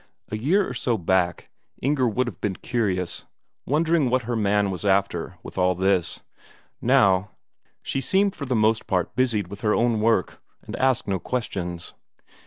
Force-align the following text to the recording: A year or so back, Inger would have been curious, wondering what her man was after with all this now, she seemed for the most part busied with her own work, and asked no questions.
A 0.29 0.35
year 0.35 0.67
or 0.67 0.73
so 0.73 0.97
back, 0.97 1.51
Inger 1.79 2.07
would 2.09 2.25
have 2.25 2.41
been 2.41 2.55
curious, 2.55 3.25
wondering 3.67 4.09
what 4.09 4.23
her 4.23 4.35
man 4.35 4.71
was 4.71 4.83
after 4.83 5.37
with 5.43 5.59
all 5.59 5.75
this 5.75 6.21
now, 6.81 7.29
she 7.83 8.01
seemed 8.01 8.35
for 8.35 8.45
the 8.45 8.55
most 8.55 8.87
part 8.87 9.15
busied 9.15 9.47
with 9.47 9.61
her 9.61 9.75
own 9.75 9.99
work, 10.01 10.41
and 10.63 10.75
asked 10.77 11.07
no 11.07 11.19
questions. 11.19 11.93